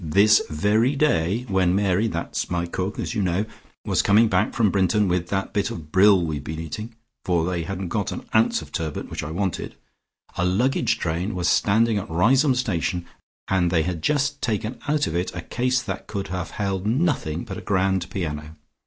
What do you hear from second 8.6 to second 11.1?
of turbot, which I wanted, a luggage